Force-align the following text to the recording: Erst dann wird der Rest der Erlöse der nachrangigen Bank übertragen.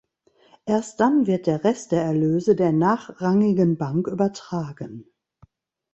Erst 0.65 0.99
dann 0.99 1.27
wird 1.27 1.45
der 1.45 1.63
Rest 1.63 1.91
der 1.91 2.01
Erlöse 2.01 2.55
der 2.55 2.71
nachrangigen 2.71 3.77
Bank 3.77 4.07
übertragen. 4.07 5.05